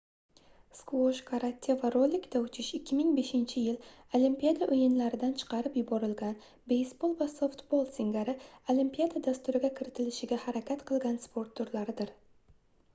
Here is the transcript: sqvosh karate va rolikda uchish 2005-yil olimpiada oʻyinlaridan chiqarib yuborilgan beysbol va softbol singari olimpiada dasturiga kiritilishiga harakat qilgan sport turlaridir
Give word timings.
sqvosh 0.75 1.19
karate 1.25 1.73
va 1.81 1.89
rolikda 1.95 2.39
uchish 2.45 2.69
2005-yil 2.91 4.17
olimpiada 4.19 4.69
oʻyinlaridan 4.77 5.35
chiqarib 5.43 5.77
yuborilgan 5.81 6.41
beysbol 6.73 7.13
va 7.21 7.29
softbol 7.35 7.85
singari 7.99 8.35
olimpiada 8.77 9.23
dasturiga 9.31 9.73
kiritilishiga 9.81 10.41
harakat 10.49 10.85
qilgan 10.91 11.23
sport 11.29 11.55
turlaridir 11.63 12.15